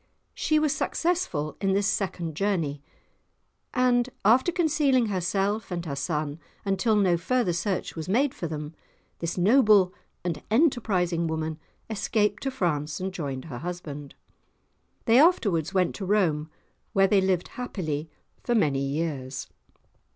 [0.33, 2.81] She was successful in this second journey,
[3.71, 8.73] and, after concealing herself and her son, until no further search was made for them,
[9.19, 9.93] this noble
[10.23, 14.15] and enterprising woman escaped to France and joined her husband.
[15.05, 16.49] They afterwards went to Rome,
[16.93, 18.09] where they lived happily
[18.43, 19.49] for many years.